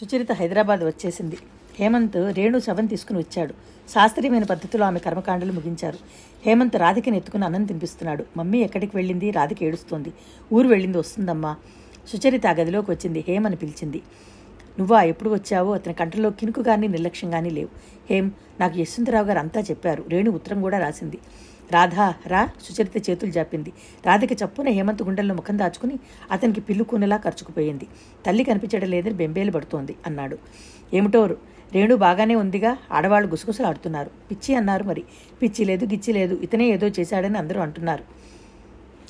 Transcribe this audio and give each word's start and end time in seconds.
సుచరిత 0.00 0.32
హైదరాబాద్ 0.32 0.80
వచ్చేసింది. 0.80 1.36
హేమంత్ 1.80 2.16
రేణు 2.16 2.58
శవం 2.58 2.86
తీసుకుని 2.86 3.18
వచ్చాడు. 3.18 3.52
శాస్త్రీయమైన 3.88 4.44
పద్ధతిలో 4.44 4.84
ఆమె 4.84 4.98
కర్మకాండలు 4.98 5.52
ముగించారు. 5.52 5.98
హేమంత్ 6.46 6.76
రాధికని 6.76 7.16
ఎత్తుకుని 7.16 7.44
అన్నం 7.44 7.64
తినిపిస్తున్నాడు. 7.64 8.24
మమ్మీ 8.36 8.58
ఎక్కడికి 8.58 8.96
వెళ్ళింది? 8.96 9.30
రాధిక 9.30 9.62
ఏడుస్తోంది. 9.62 10.12
ఊరు 10.52 10.68
వెళ్ళింది 10.68 10.98
వస్తుందమ్మా. 10.98 11.56
సుచరిత 12.08 12.46
ఆ 12.46 12.50
గదిలోకి 12.50 12.90
వచ్చింది. 12.90 13.24
హేమని 13.28 13.56
పిలిచింది. 13.56 14.02
నువ్వా? 14.78 15.02
ఎప్పుడు 15.02 15.30
వచ్చావో? 15.30 15.74
అతని 15.74 15.94
కంటలో 15.94 16.30
కినుకు 16.30 16.62
కానీ 16.62 16.88
నిర్లక్ష్యం 16.88 17.30
కానీ 17.30 17.50
లేవు. 17.50 17.68
హేం 18.10 18.32
నాకు 18.60 18.78
యశ్వంతరావు 18.78 19.26
గారు 19.26 19.38
అంతా 19.38 19.60
చెప్పారు. 19.60 20.04
రేణు 20.08 20.30
ఉత్తరం 20.30 20.62
కూడా 20.62 20.78
రాసింది. 20.78 21.18
రాధా 21.70 22.14
రా. 22.26 22.42
సుచరిత 22.66 23.10
చేతులు 23.10 23.30
జాపింది. 23.30 23.72
రాధకి 24.06 24.34
చప్పున 24.34 24.68
హేమంత్ 24.68 25.02
గుండెల్లో 25.02 25.34
ముఖం 25.34 25.58
దాచుకుని 25.58 25.96
అతనికి 26.30 26.60
పిల్లుకునేలా 26.60 27.16
ఖర్చుకుపోయింది 27.16 27.86
తల్లి 28.26 28.44
కనిపించడం 28.44 28.88
లేదని 28.88 29.14
బెంబేలు 29.14 29.50
పడుతోంది 29.50 29.96
అన్నాడు. 30.06 30.38
ఏమిటో 30.94 31.22
రేణు 31.72 31.96
బాగానే 31.96 32.34
ఉందిగా 32.34 32.76
ఆడవాళ్ళు 32.92 33.28
గుసగుసలాడుతున్నారు. 33.28 34.10
పిచ్చి 34.30 34.54
అన్నారు 34.54 34.84
మరి. 34.84 35.02
పిచ్చి 35.42 35.64
లేదు 35.64 35.84
గిచ్చి 35.86 36.12
లేదు 36.12 36.34
ఇతనే 36.34 36.66
ఏదో 36.68 36.86
చేశాడని 36.86 37.38
అందరూ 37.38 37.60
అంటున్నారు. 37.60 38.04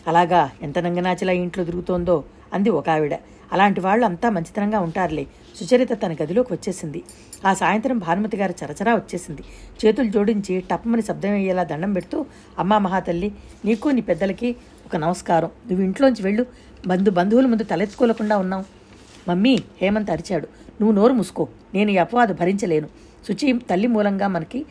అలాగా 0.09 0.51
ఎంత 0.63 0.79
నంగనాచలా 0.79 1.33
ఇంట్లో 1.33 1.65
తిరుగుతోందో 1.65 2.25
అంది 2.53 2.71
ఒక 2.71 2.91
ఆవిడ. 2.91 3.15
అలాంటి 3.53 3.81
వాళ్ళు 3.81 4.05
అంతా 4.07 4.31
మంచితనంగా 4.31 4.81
ఉంటారులే. 4.81 5.27
సుచరిత 5.57 5.93
తన 5.93 6.17
గదిలోకి 6.23 6.53
వచ్చేసింది. 6.53 7.03
ఆ 7.47 7.55
సాయంత్రం 7.55 7.99
భానుమతి 7.99 8.37
గారు 8.37 8.55
చరచరా 8.65 8.95
వచ్చేసింది. 8.95 9.43
చేతులు 9.87 10.09
జోడించి 10.09 10.61
టప్పమని 10.61 11.03
శబ్దం 11.03 11.31
అయ్యేలా 11.31 11.63
దండం 11.63 11.93
పెడుతూ 11.93 12.27
అమ్మా 12.59 12.79
మహాతల్లి 12.79 13.33
నీకు 13.65 13.89
నీ 13.89 14.01
పెద్దలకి 14.01 14.57
ఒక 14.87 14.97
నమస్కారం. 14.97 15.51
నువ్వు 15.69 15.85
ఇంట్లోంచి 15.85 16.23
వెళ్ళు. 16.23 16.47
బంధు 16.87 17.11
బంధువుల 17.11 17.47
ముందు 17.47 17.63
తలెత్తుకోలేకుండా 17.63 18.39
ఉన్నావు. 18.39 18.65
మమ్మీ 19.29 19.59
హేమంత్ 19.83 20.11
అరిచాడు. 20.11 20.49
నువ్వు 20.81 20.97
నోరు 20.97 21.13
మూసుకో. 21.13 21.49
నేను 21.75 21.91
ఈ 21.91 21.97
అపవాదు 21.97 22.35
భరించలేను. 22.35 22.89
శుచి 23.29 23.59
తల్లి 23.71 23.87
మూలంగా 23.87 24.29
మనకి 24.29 24.67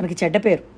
మనకి 0.00 0.16
చెడ్డ 0.24 0.36
పేరు. 0.36 0.77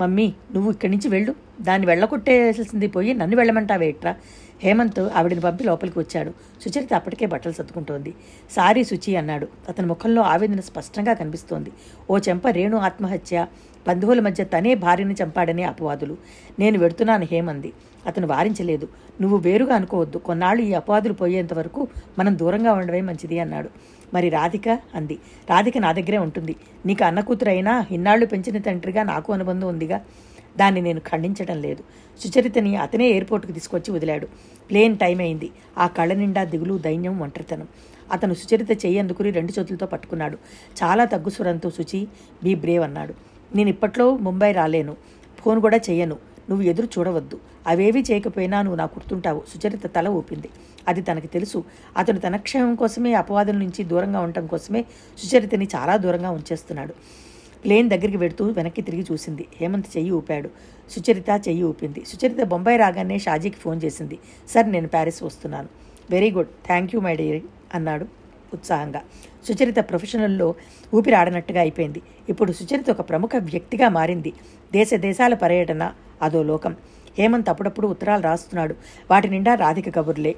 మమ్మీ 0.00 0.32
నువ్వు 0.54 0.70
ఇక్కడి 0.70 0.92
నుంచి 0.92 1.08
వెళ్ళు. 1.08 1.34
దాన్ని 1.60 1.86
వెళ్ళకొట్టేసింది 1.86 2.86
పోయి 2.86 3.14
నన్ను 3.14 3.36
వెళ్ళమంటావేట్రా 3.36 4.16
హేమంత్ 4.62 5.00
ఆవిడని 5.00 5.40
పంపి 5.40 5.64
లోపలికి 5.64 5.98
వచ్చాడు. 5.98 6.34
సుచరిత 6.62 6.94
అప్పటికే 6.94 7.26
బట్టలు 7.26 7.52
సర్దుకుంటోంది. 7.52 8.14
సారీ 8.50 8.84
శుచి 8.84 9.16
అన్నాడు. 9.16 9.48
అతని 9.68 9.86
ముఖంలో 9.86 10.22
ఆవేదన 10.22 10.60
స్పష్టంగా 10.60 11.12
కనిపిస్తోంది. 11.12 11.72
ఓ 12.10 12.18
చెంప 12.18 12.48
రేణు 12.48 12.76
ఆత్మహత్య. 12.76 13.46
బంధువుల 13.88 14.20
మధ్య 14.20 14.44
తనే 14.44 14.74
భార్యని 14.74 15.14
చంపాడనే 15.22 15.62
అపవాదులు. 15.62 16.16
నేను 16.58 16.78
వెడుతున్నాను 16.78 17.24
హేమంది. 17.24 17.72
అతను 18.06 18.26
వారించలేదు. 18.26 18.88
నువ్వు 19.20 19.38
వేరుగా 19.38 19.74
అనుకోవద్దు. 19.74 20.18
కొన్నాళ్ళు 20.18 20.62
ఈ 20.62 20.72
అపవాదులు 20.72 21.12
పోయేంత 21.12 21.54
వరకు 21.54 21.88
మనం 22.18 22.38
దూరంగా 22.38 22.72
ఉండడమే 22.72 23.00
మంచిది 23.00 23.38
అన్నాడు. 23.38 23.68
మరి 24.14 24.28
రాధిక? 24.28 24.68
అంది. 24.68 25.18
రాధిక 25.50 25.78
నా 25.78 25.92
దగ్గరే 25.92 26.18
ఉంటుంది. 26.18 26.56
నీకు 26.86 27.04
అన్న 27.04 27.20
కూతురైనా 27.20 27.86
ఇన్నాళ్ళు 27.90 28.26
పెంచిన 28.26 28.58
తండ్రిగా 28.58 29.02
నాకు 29.02 29.32
అనుబంధం 29.32 29.68
ఉందిగా. 29.68 30.00
దాన్ని 30.58 30.80
నేను 30.80 31.00
ఖండించడం 31.00 31.62
లేదు. 31.62 31.84
సుచరితని 32.20 32.76
అతనే 32.76 33.08
ఎయిర్పోర్ట్కి 33.08 33.52
తీసుకొచ్చి 33.52 33.94
వదిలాడు. 33.94 34.26
ప్లేన్ 34.70 34.98
టైం 34.98 35.18
అయింది. 35.18 35.50
ఆ 35.78 35.86
కళ్ళ 35.86 36.12
నిండా 36.12 36.44
దిగులు 36.44 36.78
దైన్యం 36.78 37.18
ఒంటరితనం. 37.18 37.68
అతను 38.12 38.34
సుచరిత 38.34 38.70
చెయ్యి 38.70 38.98
అందుకుని 38.98 39.30
రెండు 39.30 39.60
చేతులతో 39.60 39.86
పట్టుకున్నాడు. 39.86 40.36
చాలా 40.82 41.04
తగ్గు 41.04 41.30
స్వరంతో 41.30 41.70
శుచి 41.70 42.08
బీ 42.44 42.54
బ్రేవ్ 42.54 42.84
అన్నాడు. 42.84 43.14
నేను 43.56 43.68
ఇప్పట్లో 43.68 44.16
ముంబై 44.16 44.52
రాలేను. 44.52 44.96
ఫోన్ 45.44 45.60
కూడా 45.60 45.76
చెయ్యను. 45.76 46.31
నువ్వు 46.52 46.68
ఎదురు 46.68 46.88
చూడవద్దు. 46.98 47.40
అవేవి 47.66 48.00
చేయకపోయినా 48.00 48.62
నువ్వు 48.62 48.76
నా 48.78 48.84
గుర్తుంటావు. 48.84 49.42
సుచరిత 49.48 49.86
తల 49.86 50.08
ఊపింది. 50.08 50.48
అది 50.88 51.02
తనకి 51.02 51.26
తెలుసు. 51.26 51.64
అతను 51.96 52.18
తన 52.18 52.36
క్షేమం 52.36 52.74
కోసమే 52.74 53.14
అపవాదం 53.14 53.58
నుంచి 53.58 53.84
దూరంగా 53.84 54.20
ఉండటం 54.20 54.46
కోసమే 54.46 54.84
సుచరితని 55.18 55.68
చాలా 55.76 55.96
దూరంగా 55.96 56.30
ఉంచేస్తున్నాడు. 56.30 56.94
ప్లేన్ 57.64 57.90
దగ్గరికి 57.90 58.16
వెడుతూ 58.16 58.44
వెనక్కి 58.44 58.82
తిరిగి 58.82 59.06
చూసింది. 59.12 59.46
హేమంత్ 59.60 59.96
చెయ్యి 59.96 60.10
ఊపాడు. 60.10 60.50
సుచరిత 60.90 61.42
చెయ్యి 61.48 61.62
ఊపింది. 61.62 62.04
సుచరిత 62.08 62.44
బొంబాయి 62.44 62.78
రాగానే 62.78 63.18
షాజీకి 63.18 63.56
ఫోన్ 63.56 63.80
చేసింది. 63.84 64.18
సార్ 64.48 64.72
నేను 64.72 64.88
ప్యారిస్ 64.88 65.22
వస్తున్నాను. 65.22 65.68
Very 66.10 66.30
good. 66.30 66.48
Thank 66.66 66.94
you 66.94 67.00
my 67.00 67.16
dear 67.16 67.42
అన్నాడు 67.74 68.06
ఉత్సాహంగా. 68.54 69.02
సుచరిత 69.48 69.76
ప్రొఫెషనల్లో 69.78 70.54
ఊపిరాడనట్టుగా 70.94 71.60
అయిపోయింది. 71.60 72.02
ఇప్పుడు 72.28 72.52
సుచరిత 72.52 72.90
ఒక 72.90 73.08
ప్రముఖ 73.08 73.30
వ్యక్తిగా 73.38 73.88
మారింది. 73.88 74.32
దేశ 74.72 74.94
దేశాల 74.94 75.34
పర్యటన. 75.34 75.92
అదో 76.22 76.42
లోకం. 76.42 76.76
హేమంత్ 77.18 77.48
అప్పుడప్పుడు 77.48 77.86
ఉత్తరాలు 77.86 78.22
రాస్తున్నాడు. 78.22 78.74
వాటి 79.10 79.28
నిండా 79.28 79.54
రాధిక 79.54 79.94
కబుర్లే. 79.94 80.36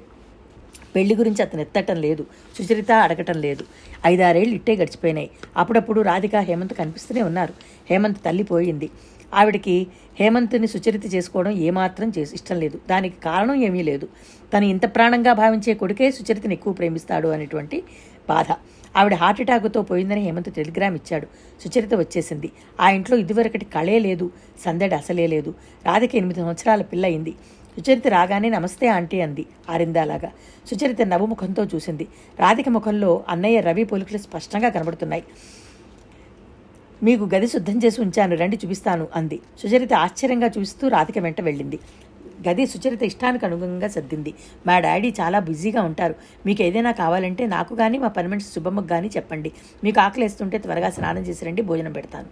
పెళ్ళి 0.95 1.15
గురించి 1.15 1.41
అతను 1.41 1.61
ఎత్తటం 1.61 1.95
లేదు. 1.95 2.25
సుచరిత 2.57 2.91
అడగటం 2.91 3.37
లేదు. 3.41 3.63
ఐదారేళ్ళు 4.05 4.55
ఇట్టే 4.55 4.75
గడిచిపోయినాయి. 4.75 5.29
అప్పుడప్పుడు 5.57 6.01
రాధిక 6.01 6.35
హేమంత్ 6.35 6.73
కనిపిస్తూనే 6.73 7.21
ఉన్నారు. 7.21 7.53
హేమంత్ 7.89 8.17
తల్లి 8.25 8.43
పోయింది. 8.43 8.89
ఆవిడకి 9.33 9.87
హేమంత్ని 10.19 10.67
సుచరిత 10.67 11.15
చేసుకోవడం 11.15 11.51
ఏమాత్రం 11.51 12.11
చేసి 12.17 12.35
ఇష్టం 12.35 12.59
లేదు. 12.59 12.79
దానికి 12.89 13.21
కారణం 13.21 13.55
ఏమీ 13.55 13.83
లేదు. 13.83 14.07
తను 14.53 14.65
ఇంత 14.65 14.95
ప్రాణంగా 14.95 15.33
భావించే 15.33 15.73
కొడుకే 15.73 16.11
సుచరితని 16.11 16.53
ఎక్కువ 16.53 16.73
ప్రేమిస్తాడు 16.73 17.27
అనేటువంటి 17.27 17.83
బాధ. 18.29 18.45
ఆవిడ 18.95 19.13
హార్ట్ 19.13 19.41
అటాక్తో 19.41 19.81
పోయిందని 19.81 20.21
హేమంత్ 20.21 20.53
టెలిగ్రామ్ 20.53 20.95
ఇచ్చాడు. 20.95 21.27
సుచరిత 21.61 21.93
వచ్చేసింది. 21.93 22.51
ఆ 22.81 22.89
ఇంట్లో 22.89 23.17
ఇదివరకటి 23.17 23.65
కళే 23.65 23.99
లేదు 23.99 24.31
సందడి 24.65 24.95
అసలే 24.95 25.27
లేదు. 25.27 25.53
రాధిక 25.85 26.15
ఎనిమిది 26.15 26.39
సంవత్సరాల 26.39 26.81
పిల్ల 26.81 27.05
అయింది. 27.05 27.33
సుచరిత 27.77 28.07
రాగానే 28.07 28.49
నమస్తే 28.49 28.87
ఆంటీ 28.87 29.21
అంది 29.21 29.45
ఆరిందాలాగా. 29.69 30.31
సుచరిత 30.67 31.01
నవ్వుముఖంతో 31.01 31.65
చూసింది. 31.65 32.07
రాధిక 32.39 32.69
ముఖంలో 32.69 33.23
అన్నయ్య 33.29 33.61
రవి 33.61 33.83
పోలికలు 33.83 34.17
స్పష్టంగా 34.17 34.69
కనబడుతున్నాయి. 34.69 35.23
మీకు 37.03 37.29
గది 37.35 37.47
శుద్ధం 37.47 37.79
చేసి 37.85 38.01
ఉంచాను 38.01 38.35
రండి 38.35 38.59
చూపిస్తాను 38.65 39.07
అంది. 39.15 39.39
సుచరిత 39.59 39.93
ఆశ్చర్యంగా 39.93 40.49
చూస్తూ 40.57 40.87
రాధిక 40.87 41.19
వెంట 41.19 41.41
వెళ్ళింది. 41.41 41.79
గది 42.47 42.65
సుచరిత 42.65 43.03
ఇష్టానికి 43.03 43.45
అనుగుణంగా 43.45 43.87
సర్దింది. 43.87 44.33
మా 44.67 44.79
డాడీ 44.79 45.09
చాలా 45.19 45.39
బిజీగా 45.39 45.81
ఉంటారు. 45.81 46.15
మీకు 46.45 46.61
ఏదైనా 46.61 46.91
కావాలంటే 46.91 47.45
నాకు 47.47 47.75
కానీ 47.75 47.97
మా 47.97 48.07
పర్మనెంట్ 48.07 48.45
శుభమ్మకు 48.53 48.87
కానీ 48.87 49.07
చెప్పండి. 49.07 49.51
మీకు 49.83 49.99
ఆకలిస్తుంటే 49.99 50.57
త్వరగా 50.57 50.89
స్నానం 50.89 51.21
చేసి 51.21 51.45
రండి 51.45 51.61
భోజనం 51.61 51.91
పెడతాను. 51.91 52.29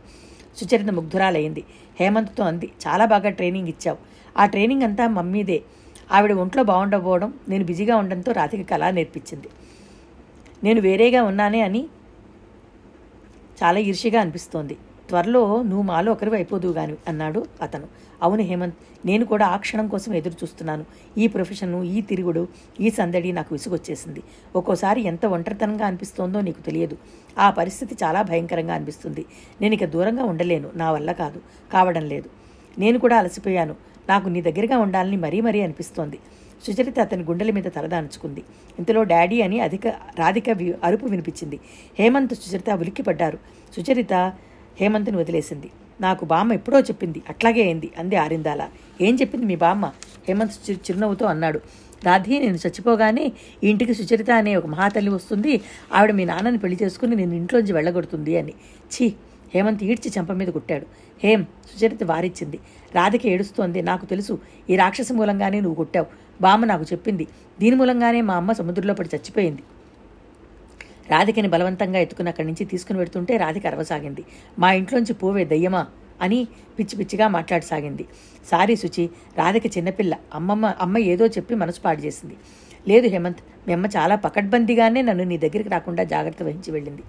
సుచరిత 0.59 0.89
ముగ్ధురాలయ్యింది 0.89 1.63
హేమంత్తో 1.99 2.43
అంది 2.43 2.67
చాలా 2.87 3.05
బాగా 3.05 3.29
ట్రైనింగ్ 3.29 3.67
ఇచ్చావు. 3.67 3.97
ఆ 4.37 4.45
ట్రైనింగ్ 4.45 4.83
అంతా 4.83 5.07
మమ్మీదే. 5.07 5.59
ఆవిడ 6.11 6.33
ఒంట్లో 6.33 6.63
బాగుండకపోవడం 6.63 7.33
నేను 7.49 7.65
బిజీగా 7.65 7.95
ఉండడంతో 7.97 8.31
రాధిక 8.31 8.69
కళ 8.69 8.89
నేర్పించింది. 8.89 9.49
నేను 10.63 10.81
వేరేగా 10.81 11.23
ఉన్నానే 11.23 11.61
అని 11.61 11.81
చాలా 13.63 13.79
ఈర్ష్యగా 13.79 14.19
అనిపిస్తోంది. 14.21 14.75
త్వరలో 15.09 15.63
నువ్వు 15.63 15.81
మాలో 15.81 16.11
ఒకరివి 16.11 16.35
అయిపోదువు 16.35 16.73
గాని 16.73 16.95
అన్నాడు 17.07 17.45
అతను. 17.61 17.87
అవును 18.23 18.43
హేమంత్ 18.43 18.75
నేను 19.05 19.25
కూడా 19.25 19.45
ఆ 19.47 19.57
క్షణం 19.57 19.87
కోసం 19.87 20.13
ఎదురు 20.13 20.33
చూస్తున్నాను. 20.33 20.85
ఈ 21.17 21.27
ప్రొఫెషను 21.27 21.83
ఈ 21.83 22.01
తిరుగుడు 22.01 22.47
ఈ 22.81 22.89
సందడి 22.89 23.31
నాకు 23.31 23.55
విసుగొచ్చేసింది. 23.55 24.23
ఒక్కోసారి 24.55 25.01
ఎంత 25.01 25.25
ఒంటరితనంగా 25.25 25.85
అనిపిస్తోందో 25.85 26.41
నీకు 26.41 26.61
తెలియదు. 26.61 26.97
ఆ 27.39 27.49
పరిస్థితి 27.49 27.95
చాలా 28.03 28.21
భయంకరంగా 28.21 28.73
అనిపిస్తుంది. 28.73 29.25
నేను 29.61 29.73
ఇక 29.73 29.85
దూరంగా 29.85 30.23
ఉండలేను 30.23 30.69
నా 30.75 30.91
వల్ల 30.91 31.11
కాదు 31.11 31.41
కావడం 31.73 32.05
లేదు. 32.05 32.29
నేను 32.79 32.99
కూడా 32.99 33.17
అలసిపోయాను. 33.17 33.75
నాకు 34.09 34.29
నీ 34.29 34.41
దగ్గరగా 34.41 34.77
ఉండాలని 34.77 35.17
మరీ 35.17 35.41
మరీ 35.41 35.61
అనిపిస్తోంది. 35.61 36.19
సుచరిత 36.67 36.99
అతని 36.99 37.23
గుండెల 37.23 37.51
మీద 37.51 37.63
తలదాంచుకుంది. 37.63 38.43
ఇంతలో 38.79 39.03
డాడీ 39.03 39.41
అని 39.41 39.59
అధిక 39.59 39.87
రాధిక 39.87 40.49
అరుపు 40.83 41.05
వినిపించింది. 41.05 41.59
హేమంత్ 41.99 42.33
సుచరిత 42.33 42.69
ఉలిక్కిపడ్డారు. 42.69 43.37
సుచరిత 43.73 44.33
హేమంత్ని 44.79 45.17
వదిలేసింది. 45.17 45.69
నాకు 46.01 46.25
బామ్మ 46.25 46.53
ఎప్పుడో 46.53 46.79
చెప్పింది 46.79 47.21
అట్లాగే 47.29 47.61
అయింది 47.61 47.91
అంది 47.97 48.15
ఆరిందాల. 48.15 48.61
ఏం 49.01 49.15
చెప్పింది 49.15 49.45
మీ 49.45 49.55
బామ్మ? 49.55 49.85
హేమంత్ 50.27 50.69
చిరునవ్వుతో 50.69 51.25
అన్నాడు. 51.25 51.59
రాధి 52.05 52.39
నేను 52.39 52.55
చచ్చిపోగానే 52.55 53.25
ఈ 53.63 53.69
ఇంటికి 53.69 53.93
సుచరిత 53.93 54.31
అనే 54.31 54.55
ఒక 54.55 54.65
మహాతల్లి 54.65 55.09
వస్తుంది. 55.09 55.61
ఆవిడ 55.93 56.11
మీ 56.11 56.25
నాన్నని 56.25 56.57
పెళ్ళి 56.57 56.77
చేసుకుని 56.83 57.15
నేను 57.15 57.33
ఇంట్లోంచి 57.33 57.73
వెళ్ళగొడుతుంది 57.73 58.37
అని. 58.37 58.53
ఛీ! 58.91 59.07
హేమంత్ 59.53 59.83
ఈడ్చి 59.83 60.11
చెంప 60.17 60.31
మీద 60.31 60.47
కొట్టాడు. 60.47 60.85
హేం 61.23 61.41
సుచరిత 61.71 62.03
వారిచ్చింది. 62.03 62.59
రాధిక 62.95 63.25
ఏడుస్తోంది. 63.25 63.81
నాకు 63.81 64.05
తెలుసు 64.05 64.33
ఈ 64.69 64.75
రాక్షసి 64.75 65.13
మూలంగానే 65.13 65.59
నువ్వు 65.61 65.75
కొట్టావు. 65.75 66.07
బామ్మ 66.41 66.65
నాకు 66.65 66.83
చెప్పింది. 66.83 67.27
దీని 67.59 67.75
మూలంగానే 67.75 68.21
మా 68.21 68.35
అమ్మ 68.35 68.51
సముద్రంలో 68.51 68.93
పడి 68.93 69.09
చచ్చిపోయింది. 69.15 69.63
రాధికని 71.09 71.47
బలవంతంగా 71.47 71.99
ఎత్తుకుని 71.99 72.29
అక్కడి 72.29 72.47
నుంచి 72.47 72.65
తీసుకుని 72.65 72.99
పెడుతుంటే 72.99 73.37
రాధిక 73.37 73.67
అరవసాగింది. 73.67 74.25
మా 74.59 74.73
ఇంట్లోంచి 74.73 75.13
పోవే 75.13 75.45
దయ్యమా? 75.45 75.87
అని 76.21 76.47
పిచ్చి 76.79 76.97
పిచ్చిగా 76.97 77.27
మాట్లాడసాగింది. 77.27 78.05
సారీ 78.51 78.75
శుచి 78.75 79.09
రాధిక 79.37 79.77
చిన్నపిల్ల. 79.77 80.15
అమ్మమ్మ 80.33 80.65
అమ్మ 80.65 80.97
ఏదో 80.97 81.27
చెప్పి 81.27 81.55
మనసు 81.55 81.81
పాడు 81.81 82.01
చేసింది. 82.01 82.35
లేదు 82.87 83.07
హేమంత్ 83.07 83.37
మీ 83.67 83.73
అమ్మ 83.73 83.85
చాలా 83.85 84.15
పకడ్బందీగానే 84.15 85.01
నన్ను 85.01 85.23
నీ 85.23 85.37
దగ్గరికి 85.37 85.69
రాకుండా 85.69 86.03
జాగ్రత్త 86.03 86.43
వహించి 86.43 86.71
వెళ్ళింది. 86.71 87.01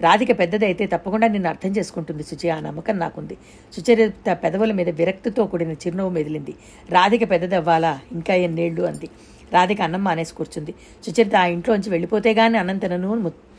రాధిక 0.00 0.38
పెద్దదైతే 0.38 0.86
తప్పకుండా 0.86 1.28
నిన్ను 1.28 1.48
అర్థం 1.48 1.70
చేసుకుంటుంది 1.70 2.22
సుచి 2.22 2.50
ఆ 2.50 2.60
నమ్మకం 2.60 2.98
నాకుంది. 2.98 3.36
సుచరిత 3.72 4.32
పెదవుల 4.32 4.72
మీద 4.72 4.88
విరక్తితో 4.88 5.46
కూడిన 5.46 5.72
చిరునవ్వు 5.72 6.12
మెదిలింది. 6.12 6.54
రాధిక 6.90 7.30
పెద్దదవ్వాలా? 7.30 8.00
ఇంకా 8.12 8.34
ఎన్నేళ్ళు 8.34 8.82
అంది. 8.82 9.08
రాధిక 9.52 9.80
అన్నం 9.82 10.04
మానేసి 10.04 10.34
కూర్చుంది. 10.34 10.74
సుచరిత 11.06 11.36
ఆ 11.36 11.46
ఇంట్లోంచి 11.46 11.90
వెళ్ళిపోతే 11.90 12.34
గాని 12.34 12.58
అన్నం 12.58 12.78
తినను 12.78 13.50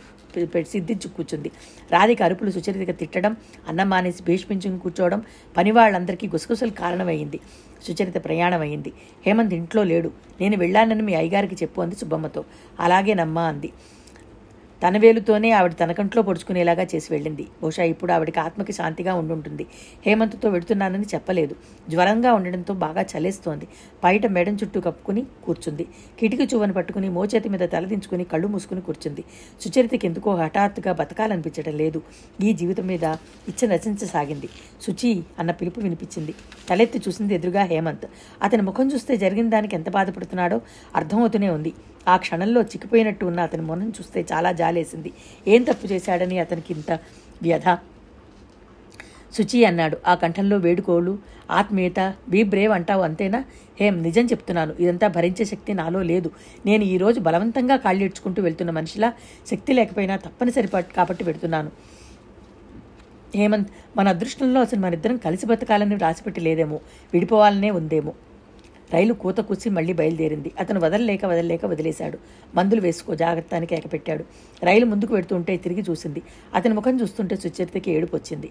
సిద్ధించి 0.64 1.08
కూర్చుంది. 1.10 1.52
రాధిక 1.92 2.24
అరుపులు 2.24 2.52
సుచరితగా 2.52 2.94
తిట్టడం 2.94 3.38
అన్నం 3.68 3.90
మానేసి 3.90 4.24
భీష్మించుకుని 4.24 4.80
కూర్చోవడం 4.80 5.22
పని 5.58 5.72
వాళ్ళందరికీ 5.72 6.28
గుసగుసలు 6.28 6.70
కారణమైంది 6.70 7.40
సుచరిత 7.84 8.26
ప్రయాణం 8.26 8.62
అయింది 8.62 8.94
హేమంత్ 9.26 9.54
ఇంట్లో 9.54 9.84
లేడు. 9.84 10.12
నేను 10.42 10.58
వెళ్ళానని 10.58 11.02
మీ 11.02 11.14
అయ్యగారికి 11.14 11.56
చెప్పు 11.56 11.82
అంది 11.82 11.96
సుబ్బమ్మతో. 11.96 12.44
అలాగే 12.80 13.14
నమ్మా 13.14 13.44
అంది. 13.44 13.70
తన 14.84 14.98
వేలుతోనే 14.98 15.52
ఆవిడ 15.52 15.74
తన 15.74 15.92
కంట్లో 15.92 16.22
పొడుచుకునేలాగా 16.22 16.84
చేసి 16.96 17.14
వెళ్ళింది. 17.14 17.44
బహుశా 17.64 17.84
ఇప్పుడు 17.84 18.12
ఆవిడకి 18.12 18.40
ఆత్మకి 18.40 18.74
శాంతిగా 18.74 19.14
ఉండుంటుంది. 19.14 19.66
హేమంత్తో 20.06 20.50
వెడుతున్నానని 20.50 21.06
చెప్పలేదు. 21.16 21.56
జ్వరంగా 21.90 22.34
ఉండడంతో 22.34 22.74
బాగా 22.74 23.02
చలేస్తోంది. 23.02 23.68
బయట 24.04 24.26
మెడం 24.28 24.56
చుట్టూ 24.56 24.82
కప్పుకుని 24.82 25.26
కూర్చుంది. 25.46 25.88
కిటికీ 26.20 26.44
చువ్వను 26.44 26.74
పట్టుకుని 26.74 27.10
మోచేతి 27.10 27.50
మీద 27.50 27.60
తలదించుకుని 27.60 28.24
కళ్ళు 28.24 28.48
మూసుకుని 28.48 28.82
కూర్చుంది. 28.82 29.24
సుచరితకి 29.62 30.08
ఎందుకో 30.08 30.36
హఠాత్తుగా 30.36 30.94
బతకాలనిపించడం 30.94 31.78
లేదు. 31.78 32.02
ఈ 32.44 32.54
జీవితం 32.54 32.88
మీద 32.88 33.04
ఇచ్చ 33.50 33.68
నచించసాగింది 33.68 34.50
శుచి 34.82 35.24
అన్న 35.40 35.52
పిలుపు 35.52 35.80
వినిపించింది. 35.80 36.34
తలెత్తి 36.70 37.00
చూసింది 37.08 37.36
ఎదురుగా 37.36 37.64
హేమంత్. 37.64 38.06
అతని 38.44 38.62
ముఖం 38.62 38.92
చూస్తే 38.92 39.18
జరిగిన 39.18 39.50
దానికి 39.50 39.76
ఎంత 39.76 39.90
బాధపడుతున్నాడో 39.90 40.62
అర్థమవుతూనే 40.96 41.50
ఉంది. 41.50 41.74
ఆ 42.08 42.18
క్షణంలో 42.18 42.62
చిక్కిపోయినట్టు 42.62 43.26
ఉన్న 43.26 43.40
అతని 43.40 43.62
మొనం 43.62 43.90
చూస్తే 43.90 44.26
చాలా 44.34 44.52
జాలేసింది. 44.52 45.14
ఏం 45.48 45.64
తప్పు 45.64 45.88
చేశాడని 45.88 46.40
అతనికి 46.40 46.74
ఇంత 46.74 47.00
వ్యధ? 47.42 47.78
శుచి 49.34 49.66
అన్నాడు. 49.66 49.98
ఆ 50.08 50.16
కంఠంలో 50.16 50.58
వేడుకోలు 50.58 51.20
ఆత్మీయత 51.52 52.14
బీ 52.30 52.44
బ్రేవ్ 52.44 52.74
అంటావు 52.74 53.02
అంతేనా? 53.02 53.46
హేం 53.80 54.04
నిజం 54.04 54.26
చెప్తున్నాను. 54.26 54.76
ఇదంతా 54.80 55.08
భరించే 55.08 55.46
శక్తి 55.46 55.74
నాలో 55.74 56.02
లేదు. 56.02 56.32
నేను 56.66 56.84
ఈరోజు 56.84 57.20
బలవంతంగా 57.20 57.76
కాళ్ళేడ్చుకుంటూ 57.76 58.42
వెళ్తున్న 58.42 58.72
మనిషిలా 58.72 59.14
శక్తి 59.52 59.74
లేకపోయినా 59.74 60.16
తప్పనిసరి 60.16 60.68
కాబట్టి 60.68 61.24
పెడుతున్నాను. 61.24 61.72
హేమంత్ 63.36 63.70
మన 63.98 64.08
అదృష్టంలో 64.08 64.62
అసలు 64.62 64.80
మనిద్దరం 64.80 65.18
కలిసి 65.18 65.46
బతకాలని 65.46 65.98
రాసిపెట్టి 65.98 66.42
లేదేమో. 66.42 66.80
విడిపోవాలనే 67.14 67.70
ఉందేమో. 67.72 68.14
రైలు 68.94 69.14
కూత 69.14 69.40
కూసి 69.40 69.70
మళ్ళీ 69.70 69.94
బయలుదేరింది. 69.94 70.52
అతను 70.60 70.80
వదలలేక 70.80 71.26
వదలలేక 71.26 71.66
వదిలేశాడు. 71.66 72.18
మందులు 72.56 72.82
వేసుకో 72.82 73.16
జాగ్రత్త 73.16 73.56
అని 73.56 73.66
కేకపెట్టాడు 73.66 74.24
రైలు 74.64 74.86
ముందుకు 74.86 75.14
వెడుతుంటే 75.14 75.58
తిరిగి 75.58 75.84
చూసింది. 75.90 76.22
అతని 76.56 76.74
ముఖం 76.74 77.02
చూస్తుంటే 77.02 77.36
సుచరితకి 77.36 77.92
ఏడుపు 77.92 78.16
వచ్చింది 78.16 78.50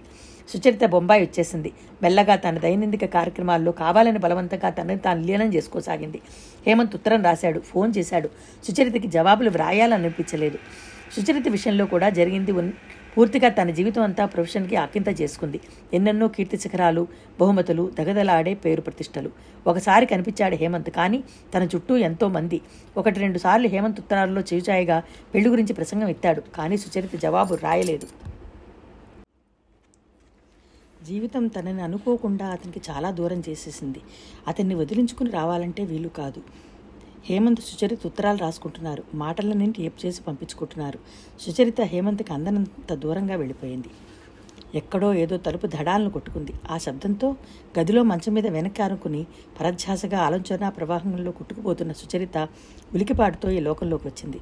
సుచరిత 0.49 0.85
బొంబాయి 0.85 1.23
వచ్చేసింది. 1.23 1.73
మెల్లగా 2.03 2.37
తన 2.37 2.59
దైనందిక 2.59 3.05
కార్యక్రమాల్లో 3.05 3.73
కావాలని 3.73 4.19
బలవంతంగా 4.19 4.71
తనని 4.71 4.99
తాను 4.99 5.23
లీనం 5.23 5.55
చేసుకోసాగింది. 5.55 6.21
హేమంత్ 6.67 6.95
ఉత్తరం 6.95 7.23
రాశాడు. 7.25 7.61
ఫోన్ 7.61 7.93
చేశాడు. 7.99 8.31
సుచరితకి 8.65 9.09
జవాబులు 9.09 9.51
వ్రాయాలనిపించలేదు. 9.51 10.59
సుచరిత 11.17 11.49
విషయంలో 11.49 11.87
కూడా 11.87 12.09
జరిగింది 12.11 12.53
పూర్తిగా 13.17 13.49
తన 13.49 13.71
జీవితం 13.71 14.03
అంతా 14.03 14.25
ప్రొఫెషన్కి 14.27 14.77
ఆకింత 14.77 15.21
చేసుకుంది. 15.21 15.61
ఎన్నెన్నో 15.95 16.29
కీర్తి 16.29 16.59
శిఖరాలు 16.59 17.09
బహుమతులు 17.41 17.93
దగదలాడే 17.99 18.55
పేరు 18.55 18.81
ప్రతిష్టలు. 18.81 19.31
ఒకసారి 19.67 20.07
కనిపించాడు 20.07 20.57
హేమంత్ 20.57 20.91
కానీ 20.91 21.25
తన 21.55 21.63
చుట్టూ 21.75 21.97
ఎంతో 21.97 22.29
మంది. 22.29 22.61
ఒకటి 22.97 23.21
రెండు 23.21 23.39
సార్లు 23.39 23.69
హేమంత్ 23.69 24.01
ఉత్తరాల్లో 24.01 24.41
చేయుచాయిగా 24.41 25.03
పెళ్ళి 25.35 25.51
గురించి 25.51 25.73
ప్రసంగం 25.73 26.09
ఎత్తాడు 26.09 26.41
కానీ 26.41 26.77
సుచరిత 26.77 27.17
జవాబు 27.17 27.55
రాయలేదు. 27.55 28.09
జీవితం 31.07 31.47
తనని 31.47 31.83
అనుకోకుండా 31.83 32.47
అతనికి 32.47 32.81
చాలా 32.91 33.11
దూరం 33.11 33.43
చేసేసింది. 33.49 34.01
అతన్ని 34.49 34.75
వదిలించుకుని 34.75 35.31
రావాలంటే 35.31 35.85
వీలు 35.85 36.09
కాదు. 36.09 36.70
హేమంత్ 37.25 37.61
సుచరిత 37.61 37.99
ఉత్తరాలు 38.07 38.39
రాసుకుంటున్నారు. 38.39 39.05
మాటలన్నీ 39.15 39.71
టేప్ 39.71 40.07
చేసి 40.07 40.23
పంపించుకుంటున్నారు. 40.23 40.99
సుచరిత 41.41 41.81
హేమంత్కి 41.81 42.33
అందనంత 42.33 42.95
దూరంగా 42.95 43.37
వెళ్ళిపోయింది. 43.37 43.89
ఎక్కడో 44.75 45.15
ఏదో 45.15 45.37
తలుపు 45.37 45.67
ధడాలను 45.67 46.11
కొట్టుకుంది. 46.11 46.53
ఆ 46.71 46.79
శబ్దంతో 46.79 47.37
గదిలో 47.79 48.03
మంచం 48.03 48.35
మీద 48.35 48.47
వెనక్కి 48.47 48.83
ఆనుకుని 48.83 49.27
పరధ్యాసగా 49.61 50.19
ఆలోచన 50.19 50.69
ప్రవాహంలో 50.69 51.31
కొట్టుకుపోతున్న 51.31 51.93
సుచరిత 51.93 52.39
ఉలికిపాటుతో 52.95 53.51
ఈ 53.51 53.61
లోకంలోకి 53.61 54.09
వచ్చింది. 54.09 54.41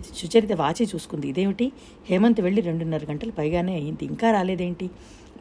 సుచరిత 0.00 0.52
వాచి 0.52 0.88
చూసుకుంది. 0.94 1.28
ఇదేమిటి? 1.28 1.72
హేమంత్ 2.06 2.40
వెళ్ళి 2.40 2.62
రెండున్నర 2.62 3.04
గంటలు 3.10 3.32
పైగానే 3.32 3.74
అయింది. 3.74 4.04
ఇంకా 4.04 4.30
రాలేదేంటి? 4.30 4.90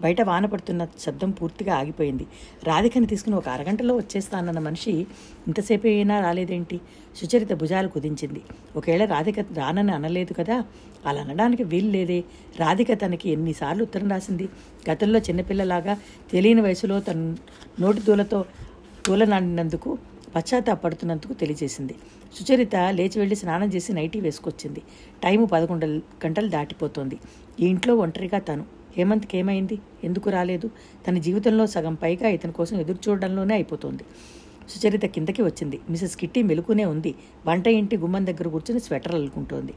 బయట 0.01 0.21
వాన 0.21 0.45
పడుతున్న 0.45 0.87
శబ్దం 0.99 1.31
పూర్తిగా 1.31 1.75
ఆగిపోయింది. 1.75 2.27
రాధికని 2.63 3.05
తీసుకుని 3.05 3.35
ఒక 3.35 3.49
అరగంటలో 3.49 3.95
వచ్చేస్తానన్న 3.95 4.59
మనిషి 4.59 4.91
ఇంతసేపు 5.47 5.87
అయినా 5.87 6.19
రాలేదేంటి? 6.19 6.81
సుచరిత 7.15 7.53
భుజాలు 7.53 7.87
కుదించింది. 7.87 8.41
ఒకవేళ 8.75 9.05
రాధిక 9.05 9.39
రానని 9.39 9.91
అనలేదు 9.91 10.33
కదా? 10.33 10.63
అలా 11.05 11.21
అనడానికి 11.21 11.63
వీలు 11.63 11.89
లేదే. 11.89 12.23
రాధిక 12.59 12.93
తనకి 12.93 13.29
ఎన్నిసార్లు 13.29 13.83
ఉత్తరం 13.83 14.09
రాసింది. 14.09 14.49
గతంలో 14.91 15.19
చిన్నపిల్లలాగా 15.19 15.97
తెలియని 16.31 16.61
వయసులో 16.61 16.99
తన 16.99 17.35
నోటి 17.79 17.99
దూలతో 17.99 18.45
తూలనాడినందుకు 19.05 19.97
పశ్చాత్తాపడుతున్నందుకు 20.35 21.33
తెలియజేసింది. 21.33 21.95
సుచరిత 22.35 22.75
లేచి 22.75 23.19
వెళ్ళి 23.19 23.35
స్నానం 23.35 23.67
చేసి 23.67 23.93
నైటీ 23.93 24.19
వేసుకొచ్చింది. 24.19 24.81
టైము 25.23 25.45
పదకొండు 25.45 25.85
గంటలు 26.25 26.47
దాటిపోతోంది. 26.47 27.19
ఈ 27.59 27.65
ఇంట్లో 27.65 27.95
ఒంటరిగా 27.95 28.39
తను 28.39 28.82
హేమంత్కి 28.97 29.37
ఏమైంది 29.37 29.79
ఎందుకు 30.03 30.29
రాలేదు? 30.29 30.69
తన 31.07 31.17
జీవితంలో 31.17 31.67
సగం 31.67 31.93
పైగా 31.93 32.29
ఇతని 32.29 32.51
కోసం 32.51 32.79
ఎదురు 32.79 33.09
చూడడంలోనే 33.09 33.53
అయిపోతుంది. 33.53 34.03
సుచరిత 34.69 35.05
కిందకి 35.05 35.41
వచ్చింది. 35.41 35.79
మిసెస్ 35.89 36.17
కిట్టి 36.17 36.43
మెలుకునే 36.43 36.85
ఉంది. 36.85 37.15
వంట 37.47 37.67
ఇంటి 37.67 37.97
గుమ్మం 37.97 38.27
దగ్గర 38.27 38.47
కూర్చుని 38.47 38.79
స్వెటర్ 38.79 39.15
అల్లుకుంటోంది. 39.15 39.73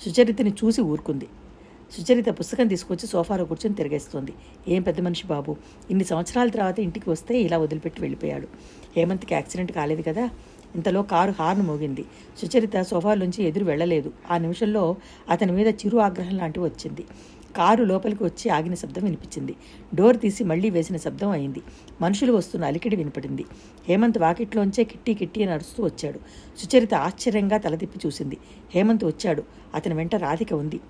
సుచరితని 0.00 0.50
చూసి 0.50 0.82
ఊరుకుంది. 0.82 1.26
సుచరిత 1.92 2.28
పుస్తకం 2.28 2.66
తీసుకొచ్చి 2.66 3.08
సోఫాలో 3.08 3.44
కూర్చొని 3.44 3.76
తిరిగేస్తోంది. 3.76 4.32
ఏం 4.68 4.82
పెద్ద 4.82 5.00
మనిషి 5.00 5.26
బాబు? 5.26 5.56
ఇన్ని 5.90 6.04
సంవత్సరాల 6.04 6.48
తర్వాత 6.48 6.80
ఇంటికి 6.80 7.10
వస్తే 7.10 7.38
ఇలా 7.38 7.58
వదిలిపెట్టి 7.58 8.00
వెళ్ళిపోయాడు. 8.00 8.48
హేమంత్కి 8.96 9.34
యాక్సిడెంట్ 9.34 9.72
కాలేదు 9.72 10.02
కదా? 10.02 10.30
ఇంతలో 10.74 11.02
కారు 11.02 11.34
హార్న్ 11.38 11.66
మోగింది. 11.66 12.04
సుచరిత 12.42 12.82
సోఫాలోంచి 12.82 13.44
ఎదురు 13.44 13.64
వెళ్ళలేదు. 13.64 14.12
ఆ 14.30 14.38
నిమిషంలో 14.38 14.96
అతని 15.30 15.52
మీద 15.52 15.66
చిరు 15.66 15.98
ఆగ్రహం 15.98 16.36
లాంటివి 16.36 16.66
వచ్చింది. 16.66 17.04
కారు 17.56 17.84
లోపలికి 17.84 18.24
వచ్చి 18.24 18.50
ఆగిన 18.50 18.74
శబ్దం 18.74 19.02
వినిపించింది. 19.02 19.54
డోర్ 19.94 20.20
తీసి 20.20 20.44
మళ్ళీ 20.44 20.70
వేసిన 20.70 20.96
శబ్దం 20.96 21.28
అయింది. 21.28 21.62
మనుషులు 22.00 22.32
వస్తున్న 22.32 22.64
అలికిడి 22.64 22.96
వినపడింది. 22.96 23.44
హేమంత్ 23.88 24.18
వాకిట్లోంచే 24.18 24.84
కిట్టి 24.84 25.14
కిట్టి 25.14 25.42
అని 25.42 25.52
అరుస్తూ 25.52 25.84
వచ్చాడు. 25.84 26.20
సుచరిత 26.58 26.94
ఆశ్చర్యంగా 26.94 27.56
తలతిప్పి 27.56 28.00
చూసింది. 28.06 28.38
హేమంత్ 28.74 29.04
వచ్చాడు. 29.04 29.42
అతని 29.74 29.94
వెంట 29.94 30.14
రాధిక 30.14 30.52
ఉంది. 30.52 30.80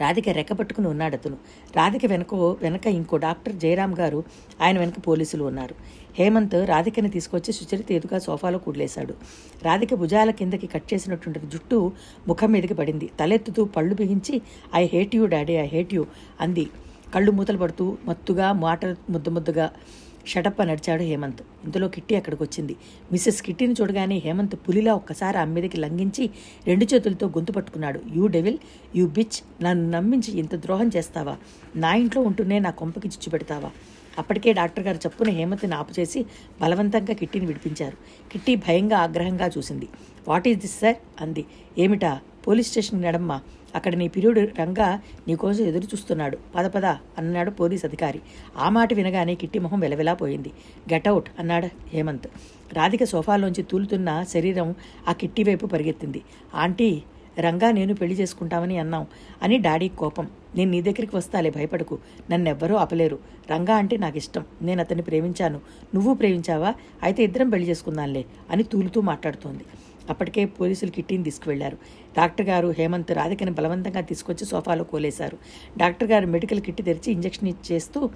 రాధిక 0.00 0.28
రెక్కపట్టుకుని 0.28 0.88
ఉన్నాడు 0.88 1.16
అతను. 1.16 1.36
రాధిక 1.76 2.06
వెనక 2.06 2.34
వెనక 2.34 2.86
ఇంకో 2.86 3.16
డాక్టర్ 3.16 3.54
జయరాం 3.54 3.98
గారు 3.98 4.24
ఆయన 4.60 4.78
వెనక 4.78 4.94
పోలీసులు 5.06 5.44
ఉన్నారు. 5.44 5.74
హేమంత్ 6.18 6.54
రాధికని 6.54 7.08
తీసుకొచ్చి 7.08 7.52
సుచరిత 7.52 7.92
ఎదుగా 7.92 8.18
సోఫాలో 8.18 8.58
కూడలేశాడు. 8.58 9.14
రాధిక 9.62 9.94
భుజాల 9.94 10.30
కిందకి 10.30 10.66
కట్ 10.66 10.94
చేసినటువంటి 10.94 11.46
జుట్టు 11.46 11.92
ముఖం 12.28 12.52
మీదకి 12.52 12.74
పడింది. 12.74 13.10
తలెత్తుతూ 13.20 13.64
పళ్ళు 13.64 13.94
బిగించి 13.94 14.42
I 14.74 14.86
hate 14.86 15.16
you 15.16 15.26
daddy 15.26 15.52
I 15.52 15.66
hate 15.66 15.94
you 15.94 16.06
అంది. 16.40 16.66
కళ్ళు 17.14 17.32
మూతలు 17.32 17.58
పడుతూ 17.58 17.96
మత్తుగా 18.04 18.52
మాట 18.52 18.84
ముద్ద 18.86 19.28
ముద్దగా 19.28 19.70
షటప్ప 20.26 20.62
నడిచాడు 20.62 21.02
హేమంత్. 21.02 21.42
ఇంతలో 21.64 21.88
కిట్టి 21.88 22.16
అక్కడికి 22.16 22.42
వచ్చింది 22.42 22.76
మిస్సెస్ 23.12 23.42
కిట్టిని 23.42 23.74
చూడగానే 23.80 24.18
హేమంత్ 24.18 24.54
పులిలా 24.54 24.94
ఒక్కసారి 24.94 25.38
ఆమె 25.38 25.60
మీదకి 25.60 25.76
లంఘించి 25.76 26.30
రెండు 26.66 26.86
చేతులతో 26.94 27.26
గొంతు 27.26 27.52
పట్టుకున్నాడు. 27.52 28.00
యూ 28.14 28.26
డెవిల్ 28.26 28.58
యూ 28.96 29.06
బిచ్ 29.06 29.64
నన్ను 29.64 29.90
నమ్మించి 29.90 30.38
ఇంత 30.38 30.54
ద్రోహం 30.54 30.90
చేస్తావా? 30.96 31.36
నా 31.76 31.94
ఇంట్లో 31.94 32.22
ఉంటూనే 32.22 32.58
నా 32.58 32.70
కొంపకి 32.70 33.08
చిచ్చు 33.08 33.30
పెడతావా? 33.30 33.70
అప్పటికే 34.18 34.52
డాక్టర్ 34.52 34.84
గారు 34.84 35.08
చప్పున 35.08 35.28
హేమంత్ని 35.28 35.74
ఆపుచేసి 35.74 36.26
బలవంతంగా 36.60 37.14
కిట్టిని 37.14 37.46
విడిపించారు. 37.46 37.96
కిట్టి 38.32 38.56
భయంగా 38.56 38.98
ఆగ్రహంగా 38.98 39.46
చూసింది. 39.46 39.88
What 40.28 40.48
is 40.48 40.58
this 40.58 40.80
sir? 40.80 40.96
అంది. 41.20 41.44
ఏమిటా? 41.78 42.20
పోలీస్ 42.46 42.68
స్టేషన్ 42.68 43.02
నడమ్మా. 43.02 43.40
అక్కడ 43.74 43.94
నీ 43.94 44.08
పిరియుడు 44.08 44.40
రంగా 44.40 45.00
నీకోసం 45.28 45.64
ఎదురు 45.64 45.84
చూస్తున్నాడు. 45.84 46.38
పద 46.54 46.66
పద 46.66 46.84
అన్నాడు 47.18 47.50
పోలీస్ 47.50 47.84
అధికారి. 47.84 48.20
ఆ 48.56 48.68
మాట 48.68 48.94
వినగానే 48.94 49.34
కిట్టి 49.34 49.58
మొహం 49.58 49.80
వెలవెలా 49.80 50.14
పోయింది. 50.14 50.52
గెటౌట్ 50.92 51.30
అన్నాడు 51.38 51.66
హేమంత్. 51.88 52.28
రాధిక 52.72 53.04
సోఫాలోంచి 53.04 53.62
తూలుతున్న 53.62 54.24
శరీరం 54.28 54.74
ఆ 55.08 55.12
కిట్టి 55.12 55.42
వైపు 55.42 55.66
పరిగెత్తింది. 55.66 56.22
ఆంటీ 56.54 57.02
రంగా 57.38 57.70
నేను 57.70 57.94
పెళ్ళి 57.94 58.16
చేసుకుంటామని 58.16 58.78
అన్నాం 58.78 59.06
అని 59.42 59.58
డాడీ 59.58 59.88
కోపం. 59.88 60.30
నేను 60.56 60.70
నీ 60.70 60.82
దగ్గరికి 60.82 61.16
వస్తాలే 61.16 61.50
భయపడకు. 61.50 61.98
నన్నెవ్వరూ 62.30 62.74
ఆపలేరు. 62.76 63.18
రంగా 63.50 63.74
అంటే 63.74 63.96
నాకు 63.96 64.16
ఇష్టం 64.16 64.44
నేను 64.62 64.80
అతన్ని 64.80 65.04
ప్రేమించాను. 65.04 65.60
నువ్వు 65.94 66.14
ప్రేమించావా? 66.14 66.74
అయితే 67.02 67.22
ఇద్దరం 67.22 67.50
పెళ్ళి 67.50 67.68
చేసుకుందాంలే 67.68 68.24
అని 68.50 68.62
తూలుతూ 68.62 69.00
మాట్లాడుతోంది. 69.00 69.64
అప్పటికే 70.08 70.44
పోలీసులు 70.44 70.90
కిట్టిని 70.90 71.24
తీసుకువెళ్ళారు. 71.24 71.76
డాక్టర్ 72.16 72.46
గారు 72.46 72.74
హేమంత్ 72.78 73.12
రాధికని 73.12 73.50
బలవంతంగా 73.50 74.00
తీసుకొచ్చి 74.00 74.46
సోఫాలో 74.46 74.84
కోలేశారు. 74.84 75.38
డాక్టర్ 75.76 76.10
గారు 76.10 76.26
మెడికల్ 76.26 76.60
కిట్ 76.60 76.84
తెరిచి 76.84 77.12
ఇంజెక్షన్ 77.12 77.48
ఇచ్చేస్తూ 77.48 78.10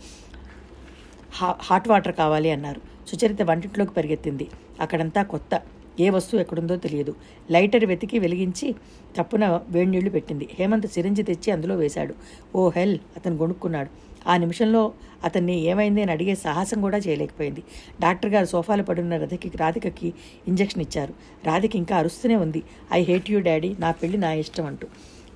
హా 1.32 1.56
హాట్ 1.62 1.88
వాటర్ 1.88 2.14
కావాలి 2.14 2.50
అన్నారు. 2.50 2.80
సుచరిత 3.08 3.42
వంటింట్లోకి 3.42 3.94
పరిగెత్తింది. 3.94 4.48
అక్కడంతా 4.80 5.22
కొత్త. 5.22 5.60
ఏ 6.00 6.10
వస్తువు 6.10 6.40
ఎక్కడుందో 6.40 6.76
తెలియదు. 6.76 7.14
లైటర్ 7.50 7.84
వెతికి 7.84 8.18
వెలిగించి 8.18 8.74
తప్పున 9.16 9.62
వేడి 9.68 9.90
నీళ్ళు 9.90 10.10
పెట్టింది. 10.10 10.48
హేమంత్ 10.58 10.86
సిరంజి 10.86 11.22
తెచ్చి 11.22 11.50
అందులో 11.52 11.76
వేశాడు. 11.76 12.14
ఓ 12.56 12.68
హెల్ 12.68 12.98
అతను 13.16 13.36
గొణుక్కున్నాడు. 13.36 14.07
ఆ 14.28 14.36
నిమిషంలో 14.36 14.92
అతన్ని 15.24 15.60
ఏమైంది 15.60 16.02
అని 16.02 16.12
అడిగే 16.12 16.34
సాహసం 16.34 16.80
కూడా 16.80 16.98
చేయలేకపోయింది. 16.98 17.62
డాక్టర్ 18.00 18.30
గారు 18.30 18.44
సోఫాలో 18.44 18.82
పడున్న 18.82 19.16
రథకి 19.16 19.52
రాధికకి 19.56 20.14
ఇంజెక్షన్ 20.48 20.82
ఇచ్చారు. 20.82 21.14
రాధిక 21.46 21.76
ఇంకా 21.76 21.96
అరుస్తూనే 21.96 22.36
ఉంది. 22.36 22.62
I 22.92 23.02
hate 23.02 23.30
you 23.30 23.40
daddy. 23.40 23.76
నా 23.80 23.90
పెళ్ళి 23.90 24.18
నా 24.18 24.32
ఇష్టం 24.32 24.66
అంటూ. 24.66 24.86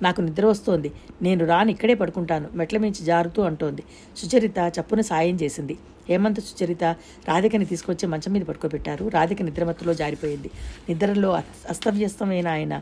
నాకు 0.01 0.21
నిద్ర 0.21 0.45
వస్తోంది. 0.45 0.91
నేను 1.21 1.45
రాను 1.45 1.71
ఇక్కడే 1.71 1.93
పడుకుంటాను. 1.93 2.49
మెట్ల 2.53 2.77
మించి 2.77 3.05
జారుతూ 3.05 3.41
అంటోంది. 3.41 3.83
సుచరిత 4.17 4.73
చప్పున 4.79 5.01
సాయం 5.01 5.35
చేసింది. 5.35 5.77
హేమంత్ 6.09 6.39
సుచరిత? 6.39 6.83
రాధికని 7.27 7.65
తీసుకొచ్చి 7.65 8.07
మంచం 8.07 8.33
మీద 8.33 8.41
పడుకోబెట్టారు. 8.41 9.07
రాధిక 9.07 9.41
నిద్రమత్తులో 9.41 9.93
జారిపోయింది. 9.93 10.49
నిద్రలో 10.89 11.31
అస్తవ్యస్తమైన 11.69 12.47
ఆయన. 12.47 12.77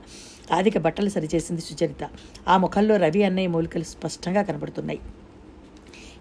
రాధిక 0.52 0.78
బట్టలు 0.78 1.10
సరిచేసింది 1.10 1.62
సుచరిత. 1.62 2.10
ఆ 2.48 2.58
ముఖంలో 2.58 2.96
రవి 2.96 3.24
అన్నయ్య 3.24 3.48
మూలికలు 3.48 3.84
స్పష్టంగా 3.84 4.42
కనబడుతున్నాయి. 4.42 5.00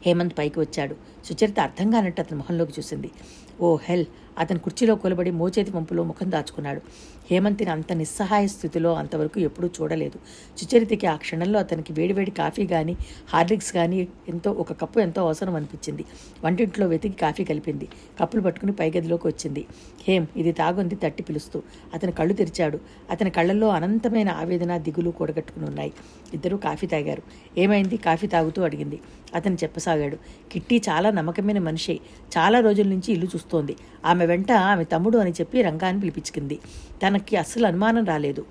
హేమంత్ 0.06 0.38
పైకి 0.38 0.58
వచ్చాడు. 0.60 0.94
సుచరిత 1.24 1.60
అర్థం 1.60 1.90
కానట్టు 1.90 2.20
అతని 2.20 2.38
మొహంలోకి 2.38 2.72
చూసింది. 2.78 3.10
ఓ 3.60 3.76
హెల్ 3.76 4.04
అతని 4.38 4.58
కుర్చీలో 4.58 4.94
కొలబడి 4.94 5.30
మోచేతి 5.30 5.70
వంపులో 5.70 6.02
ముఖం 6.02 6.32
దాచుకున్నాడు. 6.32 6.80
హేమంతిని 7.30 7.70
అంత 7.70 7.92
నిస్సహాయ 7.92 8.46
స్థితిలో 8.46 8.94
అంతవరకు 8.94 9.40
ఎప్పుడూ 9.40 9.68
చూడలేదు. 9.68 10.18
సుచరితకి 10.58 11.06
ఆ 11.06 11.16
క్షణంలో 11.16 11.58
అతనికి 11.58 11.92
వేడివేడి 11.92 12.30
కాఫీ 12.30 12.66
కానీ 12.66 12.96
హార్లిక్స్ 13.28 13.72
కానీ 13.72 14.08
ఎంతో 14.28 14.52
ఒక 14.52 14.72
కప్పు 14.72 15.00
ఎంతో 15.00 15.22
అవసరం 15.22 15.54
అనిపించింది. 15.54 16.04
వంటింట్లో 16.44 16.86
వెతికి 16.86 17.16
కాఫీ 17.16 17.44
కలిపింది. 17.44 17.88
కప్పులు 18.20 18.42
పట్టుకుని 18.42 18.72
పై 18.72 18.90
గదిలోకి 18.90 19.26
వచ్చింది. 19.26 19.66
హేమ్ 20.08 20.26
ఇది 20.36 20.52
తాగుంది 20.52 20.94
తట్టి 20.94 21.22
పిలుస్తూ. 21.22 21.62
అతని 21.94 22.12
కళ్ళు 22.12 22.32
తెరిచాడు. 22.32 22.80
అతని 23.10 23.30
కళ్ళల్లో 23.30 23.68
అనంతమైన 23.68 24.30
ఆవేదన 24.30 24.78
దిగులు 24.78 25.10
కూడగట్టుకుని 25.10 25.66
ఉన్నాయి. 25.66 25.92
ఇద్దరూ 26.34 26.56
కాఫీ 26.56 26.86
తాగారు. 26.86 27.22
ఏమైంది? 27.58 27.96
కాఫీ 27.96 28.26
తాగుతూ 28.26 28.62
అడిగింది. 28.62 29.00
అతను 29.34 29.54
చెప్పసాగాడు. 29.54 30.16
కిట్టి 30.52 30.82
చాలా 30.88 31.09
నమ్మకమైన 31.10 31.58
మనిషి. 31.58 32.00
చాలా 32.38 32.60
రోజుల 32.60 32.88
నుంచి 32.88 33.12
ఇల్లు 33.12 33.26
చూస్తోంది. 33.26 33.76
ఆమె 34.04 34.26
వెంట 34.26 34.52
ఆమె 34.52 34.84
తమ్ముడు 34.84 35.18
అని 35.18 35.30
చెప్పి 35.30 35.62
రంగాన్ని 35.62 36.00
పిలిపించుకుంది. 36.00 36.58
తనకి 37.06 37.36
అస్సలు 37.36 37.66
అనుమానం 37.66 38.04
రాలేదు. 38.04 38.44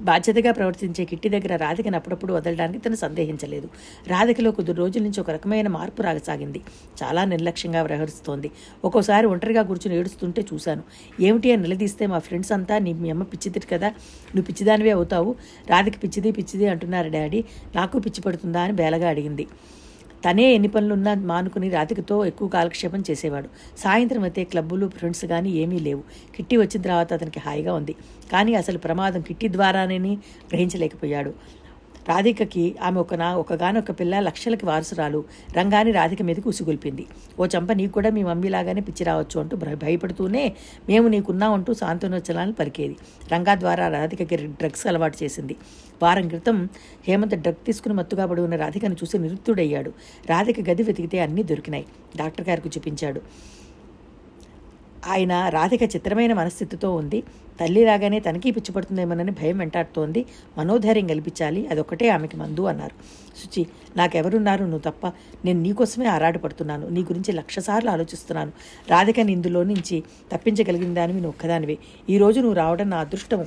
బాధ్యతగా 0.00 0.52
ప్రవర్తించే 0.52 1.04
కిట్టి 1.04 1.28
దగ్గర 1.28 1.56
రాధికను 1.56 1.96
అప్పుడప్పుడు 1.96 2.34
వదలడానికి 2.34 2.78
తను 2.78 2.96
సందేహించలేదు. 2.96 3.68
రాధికలో 4.06 4.50
కొద్ది 4.50 4.72
రోజుల 4.72 5.02
నుంచి 5.02 5.20
ఒక 5.20 5.30
రకమైన 5.30 5.68
మార్పు 5.68 6.02
రాగసాగింది 6.02 6.60
చాలా 7.02 7.24
నిర్లక్ష్యంగా 7.24 7.82
వ్యవహరిస్తోంది. 7.82 8.50
ఒక్కోసారి 8.84 9.26
ఒంటరిగా 9.26 9.62
కూర్చుని 9.62 9.96
ఏడుస్తుంటే 9.96 10.44
చూశాను. 10.54 10.82
ఏమిటి 11.20 11.52
అని 11.52 11.62
నిలదీస్తే 11.62 12.06
మా 12.06 12.18
ఫ్రెండ్స్ 12.18 12.52
అంతా 12.52 12.78
నీ 12.78 12.92
మీ 12.92 13.10
అమ్మ 13.10 13.22
పిచ్చిది 13.22 13.60
కదా 13.60 13.88
నువ్వు 13.88 14.42
పిచ్చిదానివే 14.42 14.90
అవుతావు. 14.90 15.34
రాధిక 15.70 16.02
పిచ్చిది 16.02 16.32
పిచ్చిది 16.32 16.68
అంటున్నారు 16.68 17.08
డాడీ. 17.08 17.44
నాకు 17.76 17.98
పిచ్చి 17.98 18.20
పడుతుందా? 18.20 18.60
అని 18.60 18.72
బేలగా 18.72 19.08
అడిగింది. 19.08 19.46
తనే 20.24 20.54
ఎన్ని 20.54 20.68
పనులున్నా 20.68 21.14
మానుకుని 21.14 21.68
రాతికతో 21.70 22.24
ఎక్కువ 22.24 22.48
కాలక్షేపం 22.48 23.02
చేసేవాడు. 23.10 23.48
సాయంత్రం 23.78 24.22
అయితే 24.22 24.44
క్లబ్బులు 24.44 24.88
ఫ్రెండ్స్ 24.88 25.24
కానీ 25.24 25.50
ఏమీ 25.50 25.78
లేవు. 25.78 26.02
కిట్టి 26.36 26.56
వచ్చిన 26.56 26.82
తర్వాత 26.82 27.12
అతనికి 27.12 27.38
హాయిగా 27.38 27.74
ఉంది. 27.74 27.96
కానీ 28.32 28.54
అసలు 28.54 28.78
ప్రమాదం 28.78 29.20
కిట్టి 29.20 29.48
ద్వారానే 29.48 29.98
గ్రహించలేకపోయాడు. 30.50 31.34
రాధికకి 32.08 32.74
ఆమె 32.82 33.00
ఒక 33.00 33.14
నా 33.14 33.36
ఒకగానొక 33.36 33.90
పిల్ల 33.90 34.20
లక్షలకి 34.20 34.66
వారసురాలు. 34.66 35.24
రంగాని 35.56 35.90
రాధిక 35.90 36.22
మీదకి 36.22 36.48
ఉసిగొల్పింది. 36.48 37.06
ఓ 37.40 37.46
చంప 37.46 37.72
నీకు 37.72 37.92
కూడా 37.92 38.10
మీ 38.10 38.22
మమ్మీలాగానే 38.22 38.80
పిచ్చి 38.80 39.04
రావచ్చు 39.04 39.40
అంటూ 39.40 39.56
భయ- 39.56 39.78
భయపడుతూనే 39.78 40.52
మేము 40.88 41.08
నీకున్నామంటూ 41.08 41.74
సాంత్వనోచ్చలాన్ని 41.74 42.54
పలికేది. 42.54 42.96
రంగా 43.32 43.54
ద్వారా 43.54 43.88
రాధికకి 43.88 44.36
డ్రగ్స్ 44.36 44.86
అలవాటు 44.86 45.24
చేసింది. 45.24 45.56
వారం 46.02 46.28
క్రితం 46.28 46.68
హేమంత్ 47.08 47.34
డ్రగ్ 47.34 47.66
తీసుకుని 47.66 47.94
మత్తుగా 47.94 48.26
పడి 48.26 48.40
ఉన్న 48.40 48.56
రాధికను 48.56 48.94
చూసి 48.94 49.18
నిరుత్తుడయ్యాడు. 49.18 49.92
రాధిక 50.30 50.70
గది 50.70 50.82
వెతికితే 50.82 51.20
అన్నీ 51.20 51.42
దొరికినాయి. 51.42 51.86
డాక్టర్ 52.16 52.48
గారికి 52.48 52.68
చూపించాడు. 52.68 53.20
ఆయన 55.06 55.48
రాధిక 55.48 55.82
చిత్రమైన 55.82 56.32
మనస్థితితో 56.32 56.94
ఉంది. 56.94 57.22
తల్లి 57.60 57.84
రాగానే 57.84 58.20
తనకి 58.20 58.50
పిచ్చిపడుతుందేమోనని 58.50 59.30
భయం 59.30 59.58
వెంటాడుతోంది. 59.58 60.26
మనోధైర్యం 60.58 61.06
కల్పించాలి 61.06 61.66
అదొకటే 61.66 62.08
ఆమెకి 62.08 62.36
మందు 62.36 62.60
అన్నారు. 62.60 62.94
శుచి 63.38 63.66
నాకెవరున్నారు? 63.96 64.64
నువ్వు 64.64 64.78
తప్ప 64.78 65.06
నేను 65.44 65.60
నీకోసమే 65.60 66.06
ఆరాటపడుతున్నాను. 66.06 66.88
నీ 66.88 67.00
గురించి 67.02 67.32
లక్షసార్లు 67.32 67.90
ఆలోచిస్తున్నాను. 67.90 68.52
రాధికని 68.90 69.32
ఇందులో 69.32 69.62
నుంచి 69.62 70.02
తప్పించగలిగిన 70.32 70.94
దానివి 70.94 71.20
నువ్వు 71.20 71.36
ఒక్కదానివి. 71.36 71.78
ఈరోజు 72.10 72.40
నువ్వు 72.40 72.56
రావడం 72.56 72.90
నా 72.90 72.96
అదృష్టం 72.96 73.46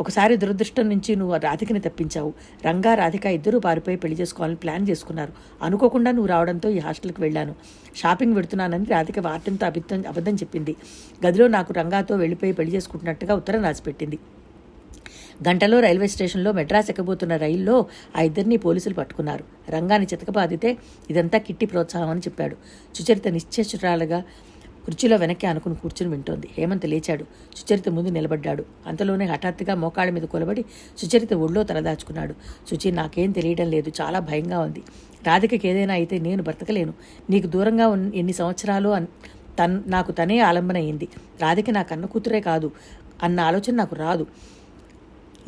ఒకసారి 0.00 0.36
దురదృష్టం 0.36 0.88
నుంచి 0.88 1.16
నువ్వు 1.16 1.36
రాధికని 1.36 1.80
తప్పించావు. 1.80 2.34
రంగా 2.64 2.94
రాధిక 2.94 3.26
ఇద్దరూ 3.26 3.60
పారిపోయి 3.60 3.96
పెళ్ళి 3.96 4.20
చేసుకోవాలని 4.20 4.56
ప్లాన్ 4.56 4.88
చేసుకున్నారు. 4.88 5.32
అనుకోకుండా 5.62 6.10
నువ్వు 6.10 6.28
రావడంతో 6.28 6.70
ఈ 6.70 6.78
హాస్టల్కి 6.78 7.22
వెళ్ళాను. 7.22 7.54
షాపింగ్ 7.96 8.36
పెడుతున్నానని 8.36 8.84
రాధిక 8.84 9.18
వార్తంతో 9.18 9.66
అబద్ధం 9.66 10.04
అబద్ధం 10.08 10.34
చెప్పింది. 10.34 10.76
గదిలో 11.26 11.48
నాకు 11.48 11.72
రంగాతో 11.72 12.16
వెళ్ళిపోయి 12.16 12.52
పెళ్ళి 12.52 12.76
చేసుకుంటున్నట్టుగా 12.76 13.34
ఉత్తరం 13.34 13.62
రాసిపెట్టింది. 13.62 14.18
గంటలో 15.48 15.80
రైల్వే 15.80 16.06
స్టేషన్లో 16.06 16.52
మెడ్రాస్ 16.52 16.90
ఎక్కబోతున్న 16.90 17.36
రైల్లో 17.36 17.86
ఆ 18.16 18.20
ఇద్దరిని 18.20 18.56
పోలీసులు 18.56 18.94
పట్టుకున్నారు. 18.94 19.44
రంగాన్ని 19.70 20.08
చితకబాదితే 20.12 20.76
ఇదంతా 21.10 21.38
కిట్టి 21.38 21.66
ప్రోత్సాహం 21.66 22.10
అని 22.10 22.20
చెప్పాడు. 22.20 22.56
సుచరిత 22.94 23.28
నిశ్చేష్టురాలుగా 23.28 24.24
కుర్చీలో 24.84 25.16
వెనక్కి 25.16 25.46
అనుకుని 25.46 25.74
కూర్చుని 25.74 26.12
వింటోంది. 26.12 26.48
హేమంత్ 26.58 26.86
లేచాడు. 26.86 27.24
సుచరిత 27.56 27.88
ముందు 27.88 28.08
నిలబడ్డాడు. 28.08 28.64
అంతలోనే 28.86 29.24
హఠాత్తుగా 29.24 29.74
మోకాళ్ళ 29.74 30.12
మీద 30.12 30.22
కొలబడి 30.22 30.64
సుచరిత 30.98 31.34
ఒళ్ళో 31.34 31.62
తలదాచుకున్నాడు 31.62 32.34
సుచి 32.70 32.92
నాకేం 32.92 33.30
తెలియడం 33.30 33.70
లేదు. 33.70 33.92
చాలా 34.00 34.18
భయంగా 34.18 34.58
ఉంది. 34.58 34.82
రాధికకి 35.26 35.68
ఏదైనా 35.68 35.94
అయితే 35.94 36.18
నేను 36.18 36.42
బ్రతకలేను. 36.42 36.94
నీకు 37.30 37.46
దూరంగా 37.46 37.88
ఉన్న 37.88 38.14
ఎన్ని 38.14 38.32
సంవత్సరాలు 38.32 38.88
అన్- 38.88 39.08
తన్ 39.58 39.82
నాకు 39.86 40.12
తనే 40.12 40.38
ఆలంబన 40.38 40.76
అయింది. 40.76 41.08
రాధిక 41.42 41.70
నా 41.70 41.82
కన్న 41.82 42.06
కూతురే 42.06 42.40
కాదు 42.40 42.70
అన్న 43.22 43.40
ఆలోచన 43.40 43.74
నాకు 43.74 43.96
రాదు. 43.96 44.26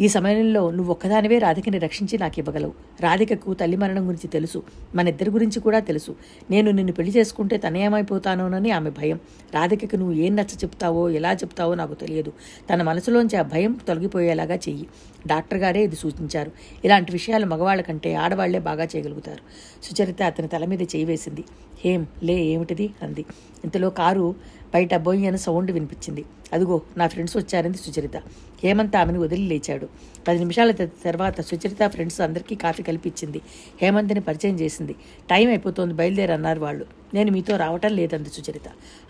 ఈ 0.01 0.09
సమయంలో 0.09 0.71
నువ్వు 0.71 0.91
ఒక్కదానివే 0.91 1.39
రాధికని 1.39 1.79
రక్షించి 1.79 2.19
నాకు 2.19 2.35
ఇవ్వగలవు. 2.39 2.73
రాధికకు 3.01 3.55
తల్లి 3.55 3.77
మరణం 3.77 4.09
గురించి 4.09 4.29
తెలుసు. 4.29 4.63
మన 4.95 5.09
ఇద్దరి 5.09 5.31
గురించి 5.31 5.61
కూడా 5.61 5.79
తెలుసు. 5.79 6.17
నేను 6.51 6.71
నిన్ను 6.71 6.93
పెళ్ళి 6.93 7.13
చేసుకుంటే 7.17 7.57
తనేమైపోతానోనని 7.57 8.71
ఆమె 8.71 8.91
భయం. 8.91 9.21
రాధికకు 9.55 9.97
నువ్వు 9.97 10.15
ఏం 10.15 10.37
నచ్చ 10.37 10.55
చెప్తావో 10.55 11.11
ఎలా 11.11 11.33
చెప్తావో 11.33 11.75
నాకు 11.75 11.95
తెలియదు. 11.95 12.33
తన 12.73 12.83
మనసులోంచి 12.83 13.37
ఆ 13.37 13.43
భయం 13.43 13.79
తొలగిపోయేలాగా 13.89 14.55
చెయ్యి. 14.55 14.87
డాక్టర్ 15.27 15.59
గారే 15.59 15.85
ఇది 15.85 15.97
సూచించారు. 15.97 16.53
ఇలాంటి 16.85 17.13
విషయాలు 17.13 17.47
మగవాళ్ళ 17.47 17.83
కంటే 17.83 18.15
ఆడవాళ్ళే 18.15 18.59
బాగా 18.59 18.85
చేయగలుగుతారు. 18.85 19.41
సుచరిత 19.85 20.23
అతని 20.23 20.49
తల 20.49 20.65
మీద 20.65 20.83
చేయి 20.83 21.05
వేసింది. 21.05 21.45
హేం 21.85 22.07
లే 22.23 22.35
ఏమిటిది? 22.35 22.91
అంది. 23.03 23.25
ఇంతలో 23.65 23.91
కారు 23.91 24.35
బయట 24.75 24.95
బోయి 24.95 25.27
అని 25.27 25.39
సౌండ్ 25.39 25.71
వినిపించింది. 25.71 26.25
అదిగో 26.53 26.83
నా 26.97 27.07
ఫ్రెండ్స్ 27.07 27.37
వచ్చారంది 27.37 27.79
సుచరిత. 27.79 28.17
హేమంత్ 28.65 28.97
ఆమెను 28.97 29.21
వదిలి 29.21 29.43
లేచాడు. 29.43 29.89
పది 30.29 30.39
నిమిషాల 30.39 30.71
తర్వాత 30.71 31.41
సుచరిత 31.41 31.87
ఫ్రెండ్స్ 31.87 32.21
అందరికీ 32.21 32.55
కాఫీ 32.55 32.83
కల్పించింది 32.83 33.41
హేమంత్ని 33.83 34.21
పరిచయం 34.21 34.61
చేసింది. 34.61 34.93
టైం 35.31 35.49
అయిపోతోంది 35.49 35.95
బయలుదేరి 35.95 36.33
అన్నారు 36.33 36.61
వాళ్ళు. 36.61 36.87
నేను 37.15 37.33
మీతో 37.33 37.57
రావటం 37.57 37.93
లేదంది 37.93 38.29
సుచరిత. 38.29 38.63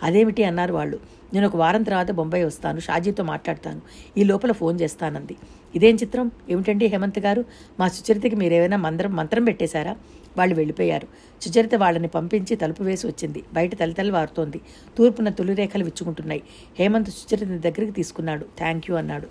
అదేమిటి? 0.03 0.43
అన్నారు 0.43 0.73
వాళ్ళు. 0.73 0.99
నేను 1.33 1.47
ఒక 1.47 1.55
వారం 1.55 1.83
తర్వాత 1.83 2.11
బొంబాయి 2.11 2.43
వస్తాను 2.43 2.79
షాజీతో 2.79 3.23
మాట్లాడతాను. 3.23 3.81
ఈ 4.17 4.23
లోపల 4.23 4.51
ఫోన్ 4.51 4.81
చేస్తానంది. 4.81 5.35
ఇదేం 5.75 5.95
చిత్రం? 5.95 6.31
ఏమిటండి 6.49 6.85
హేమంత్ 6.85 7.19
గారు? 7.19 7.45
మా 7.79 7.87
సుచరితకి 7.87 8.35
మీరేమైనా 8.35 8.77
మంత్రం 8.77 9.15
మంత్రం 9.15 9.43
పెట్టేశారా? 9.43 9.95
వాళ్ళు 10.37 10.55
వెళ్ళిపోయారు. 10.55 11.07
సుచరిత 11.41 11.75
వాళ్ళని 11.75 12.07
పంపించి 12.07 12.55
తలుపు 12.55 12.83
వేసి 12.83 13.07
వచ్చింది. 13.07 13.43
బయట 13.53 13.79
తలితలు 13.79 14.11
వారుతోంది 14.11 14.61
తూర్పున 14.97 15.29
తొలిరేఖలు 15.29 15.83
విచ్చుకుంటున్నాయి. 15.83 16.43
హేమంత్ 16.79 17.09
సుచరిత 17.09 17.47
దగ్గరికి 17.47 17.91
తీసుకున్నాడు. 17.91 18.45
థ్యాంక్ 18.57 18.91
యూ 18.91 18.97
అన్నాడు. 18.97 19.27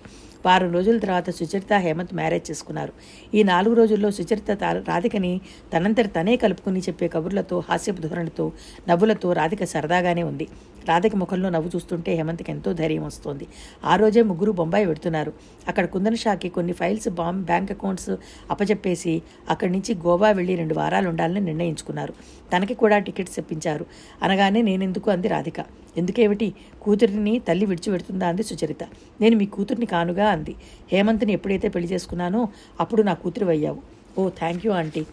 వారం 0.47 0.73
రోజుల 0.73 0.97
తర్వాత 0.97 1.29
సుచరిత 1.29 1.73
హేమంత్ 1.73 2.13
మ్యారేజ్ 2.13 2.51
చేసుకున్నారు. 2.51 2.93
ఈ 3.33 3.43
నాలుగు 3.43 3.75
రోజుల్లో 3.75 4.11
సుచరిత 4.11 4.61
తా- 4.61 4.83
రాధికని 4.87 5.41
తనంతట 5.73 6.05
తనే 6.15 6.35
కలుపుకుని 6.35 6.79
చెప్పే 6.79 7.07
కబుర్లతో 7.07 7.63
హాస్యపు 7.69 8.01
ధోరణితో 8.01 8.51
నవ్వులతో 8.89 9.33
రాధిక 9.33 9.63
సరదాగానే 9.63 10.23
ఉంది. 10.23 10.47
రాధిక 10.87 11.15
ముఖంలో 11.15 11.49
నవ్వు 11.49 11.71
చూస్తుంటే 11.75 12.13
హేమంత్కి 12.13 12.51
ఎంతో 12.51 12.73
ధైర్యం 12.73 13.05
వస్తోంది. 13.05 13.47
ఆ 13.85 13.95
రోజే 13.95 14.21
ముగ్గురు 14.21 14.51
బొంబాయి 14.51 14.85
పెడుతున్నారు 14.85 15.33
అక్కడ 15.67 15.85
కుందన్ 15.85 16.17
షాకి 16.17 16.49
కొన్ని 16.49 16.73
ఫైల్స్ 16.73 17.09
బాంబ్ 17.09 17.45
బ్యాంక్ 17.45 17.71
అకౌంట్స్ 17.71 18.09
అప్పచెప్పేసి 18.51 19.21
అక్కడి 19.49 19.71
నుంచి 19.71 19.95
గోవా 19.95 20.31
వెళ్ళి 20.31 20.55
రెండు 20.55 20.73
వారాలు 20.73 21.09
ఉండాలని 21.09 21.39
నిర్ణయించుకున్నారు. 21.39 22.13
తనకి 22.55 22.73
కూడా 22.73 22.97
టికెట్స్ 22.97 23.35
తెప్పించారు. 23.35 23.85
అనగానే 24.23 24.61
నేనెందుకు 24.61 25.11
అంది 25.11 25.27
రాధిక. 25.27 25.86
ఎందుకేమిటి? 25.97 26.47
కూతురిని 26.81 27.39
తల్లి 27.39 27.65
విడిచిపెడుతుందా? 27.65 28.27
అంది 28.27 28.43
సుచరిత. 28.43 28.83
నేను 29.21 29.35
మీ 29.37 29.45
కూతుర్ని 29.45 29.85
కానుగా 29.85 30.27
అంది. 30.29 30.55
హేమంత్ని 30.91 31.33
ఎప్పుడైతే 31.33 31.69
పెళ్ళి 31.69 31.89
చేసుకున్నానో 31.93 32.47
అప్పుడు 32.79 33.01
నా 33.01 33.13
కూతురు 33.13 33.45
అయ్యావు 33.45 33.81
ఓ 34.19 34.29
థ్యాంక్ 34.29 34.65
యూ 34.65 34.71
ఆంటీ. 34.71 35.05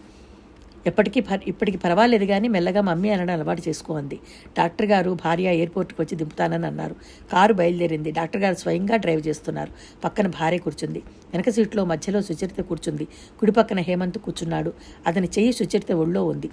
ఎప్పటికీ 0.89 1.23
ఇప్పటికి 1.47 1.77
పర్వాలేదు 1.77 2.25
కానీ 2.25 2.47
మెల్లగా 2.47 2.81
మమ్మీ 2.81 3.09
అనడం 3.09 3.33
అలవాటు 3.33 3.61
చేసుకోంది 3.67 4.19
డాక్టర్ 4.57 4.85
గారు 4.85 5.11
భార్య 5.25 5.55
ఎయిర్పోర్ట్కి 5.55 6.01
వచ్చి 6.01 6.15
దింపుతానని 6.17 6.65
అన్నారు. 6.65 6.95
కారు 7.33 7.53
బయలుదేరింది. 7.53 8.11
డాక్టర్ 8.11 8.41
గారు 8.41 8.55
స్వయంగా 8.55 8.95
డ్రైవ్ 8.95 9.27
చేస్తున్నారు. 9.27 9.71
పక్కన 10.03 10.27
భార్య 10.27 10.57
కూర్చుంది. 10.57 10.99
వెనక 11.33 11.49
సీట్లో 11.49 11.85
మధ్యలో 11.85 12.21
సుచరిత 12.21 12.61
కూర్చుంది. 12.61 13.07
కుడి 13.39 13.51
పక్కన 13.51 13.79
హేమంత్ 13.79 14.17
కూర్చున్నాడు. 14.17 14.73
అతని 15.07 15.27
చెయ్యి 15.27 15.53
సుచరిత 15.53 15.91
ఒళ్ళో 15.91 16.25
ఉంది. 16.25 16.49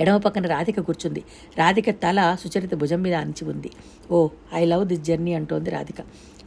ఎడమ 0.00 0.16
పక్కన 0.16 0.46
రాధిక 0.46 0.80
కూర్చుంది. 0.80 1.24
రాధిక 1.58 1.90
తల 1.90 2.36
సుచరిత 2.40 2.74
భుజం 2.74 3.02
మీద 3.02 3.14
అంచి 3.14 3.48
ఉంది. 3.48 3.70
Oh 4.10 4.28
I 4.54 4.64
love 4.64 4.84
this 4.86 5.02
journey 5.02 5.34
అంటోంది 5.34 5.70
రాధిక. 5.70 6.00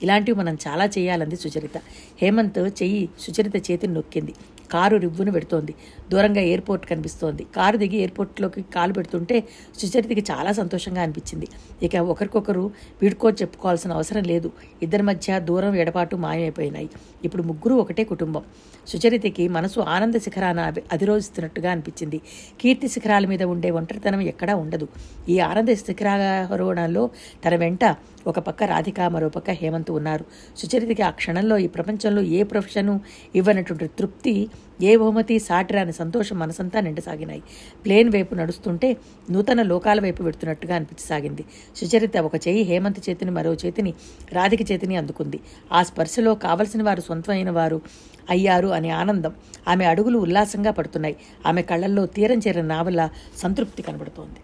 ఇలాంటివి 0.03 0.37
మనం 0.37 0.57
చాలా 0.67 0.85
చేయాలంది 0.85 1.35
సుచరిత. 1.35 1.77
హేమంత్ 2.21 2.59
చెయ్యి 2.59 3.09
సుచరిత 3.19 3.71
చేతిని 3.71 3.93
నొక్కింది. 3.93 4.33
కారు 4.71 4.97
రివ్వును 4.97 5.31
పెడుతోంది. 5.31 5.75
దూరంగా 6.09 6.41
ఎయిర్పోర్ట్ 6.41 6.85
కనిపిస్తోంది. 6.85 7.47
కారు 7.55 7.77
దిగి 7.77 7.97
ఎయిర్పోర్ట్లోకి 7.97 8.61
కాలు 8.61 8.93
పెడుతుంటే 8.93 9.43
సుచరితకి 9.77 10.23
చాలా 10.31 10.51
సంతోషంగా 10.51 11.01
అనిపించింది. 11.01 11.47
ఇక 11.83 11.95
ఒకరికొకరు 11.95 12.71
వీడుకో 13.01 13.29
చెప్పుకోవాల్సిన 13.29 13.91
అవసరం 13.91 14.23
లేదు. 14.23 14.51
ఇద్దరి 14.83 15.03
మధ్య 15.03 15.39
దూరం 15.39 15.75
ఎడపాటు 15.75 16.15
మాయమైపోయినాయి. 16.15 16.89
ఇప్పుడు 17.23 17.43
ముగ్గురు 17.43 17.75
ఒకటే 17.75 18.03
కుటుంబం. 18.03 18.41
సుచరితకి 18.87 19.47
మనసు 19.47 19.79
ఆనంద 19.79 20.15
శిఖరాన 20.15 20.59
అభి- 20.59 20.83
అధిరోహిస్తున్నట్టుగా 20.91 21.71
అనిపించింది. 21.71 22.21
కీర్తి 22.61 22.87
శిఖరాల 22.87 23.25
మీద 23.25 23.43
ఉండే 23.43 23.69
ఒంటరితనం 23.69 24.21
ఎక్కడా 24.21 24.55
ఉండదు. 24.55 24.87
ఈ 25.29 25.39
ఆనంద 25.39 25.69
శిఖరారోహణంలో 25.69 27.09
తన 27.45 27.55
వెంట 27.55 27.85
ఒక 28.27 28.39
పక్క 28.39 28.63
రాధిక 28.63 29.01
మరో 29.01 29.29
పక్క 29.29 29.49
హేమంత్ 29.49 29.91
ఉన్నారు. 29.91 30.25
సుచరితకి 30.57 31.01
ఆ 31.01 31.09
క్షణంలో 31.09 31.57
ఈ 31.57 31.67
ప్రపంచంలో 31.67 32.21
ఏ 32.21 32.43
ప్రొఫెషను 32.43 33.01
ఇవ్వనటువంటి 33.35 33.87
తృప్తి 33.87 34.49
ఏ 34.81 34.97
బహుమతి 34.97 35.39
సాటిరాని 35.39 35.93
సంతోషం 35.93 36.39
మనసంతా 36.39 36.79
నిండసాగినాయి. 36.79 37.43
ప్లేన్ 37.85 38.09
వైపు 38.09 38.35
నడుస్తుంటే 38.35 38.97
నూతన 39.31 39.61
లోకాల 39.61 39.99
వైపు 39.99 40.23
వెడుతున్నట్టుగా 40.23 40.75
అనిపించసాగింది. 40.75 41.45
సుచరిత 41.75 42.17
ఒక 42.17 42.47
చేయి 42.47 42.63
హేమంత్ 42.63 43.09
చేతిని 43.09 43.31
మరో 43.31 43.53
చేతిని 43.53 43.93
రాధిక 44.31 44.71
చేతిని 44.71 44.95
అందుకుంది. 44.95 45.39
ఆ 45.71 45.83
స్పర్శలో 45.83 46.35
కావలసిన 46.35 46.83
వారు 46.83 47.01
సొంతమైన 47.01 47.49
వారు 47.49 47.81
అయ్యారు 48.29 48.67
అనే 48.67 48.89
ఆనందం 48.89 49.33
ఆమె 49.67 49.85
అడుగులు 49.85 50.19
ఉల్లాసంగా 50.19 50.71
పడుతున్నాయి. 50.71 51.15
ఆమె 51.45 51.61
కళ్ళల్లో 51.61 52.05
తీరం 52.05 52.39
చేరిన 52.39 52.65
నావల 52.65 53.09
సంతృప్తి 53.37 53.83
కనబడుతోంది. 53.83 54.39